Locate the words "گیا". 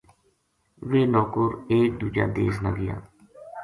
2.77-2.95